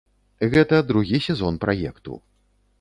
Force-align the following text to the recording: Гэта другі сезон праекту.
Гэта 0.55 0.79
другі 0.93 1.21
сезон 1.27 1.61
праекту. 1.67 2.21